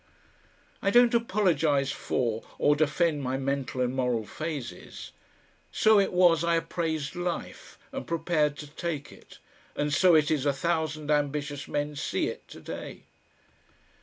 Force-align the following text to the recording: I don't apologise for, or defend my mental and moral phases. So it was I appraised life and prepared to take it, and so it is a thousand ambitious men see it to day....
I 0.81 0.89
don't 0.89 1.13
apologise 1.13 1.91
for, 1.91 2.41
or 2.57 2.75
defend 2.75 3.21
my 3.21 3.37
mental 3.37 3.81
and 3.81 3.95
moral 3.95 4.25
phases. 4.25 5.11
So 5.71 5.99
it 5.99 6.11
was 6.11 6.43
I 6.43 6.55
appraised 6.55 7.15
life 7.15 7.77
and 7.91 8.07
prepared 8.07 8.57
to 8.57 8.67
take 8.67 9.11
it, 9.11 9.37
and 9.75 9.93
so 9.93 10.15
it 10.15 10.31
is 10.31 10.47
a 10.47 10.53
thousand 10.53 11.11
ambitious 11.11 11.67
men 11.67 11.95
see 11.95 12.29
it 12.29 12.47
to 12.47 12.59
day.... 12.59 13.03